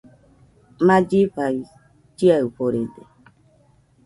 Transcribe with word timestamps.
Mallifai 0.87 1.57
chiaforede 2.17 3.01